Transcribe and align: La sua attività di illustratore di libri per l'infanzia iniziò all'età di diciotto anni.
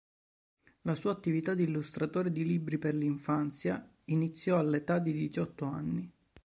La 0.81 0.95
sua 0.95 1.11
attività 1.11 1.53
di 1.53 1.61
illustratore 1.65 2.31
di 2.31 2.43
libri 2.43 2.79
per 2.79 2.95
l'infanzia 2.95 3.87
iniziò 4.05 4.57
all'età 4.57 4.97
di 4.97 5.13
diciotto 5.13 5.65
anni. 5.65 6.11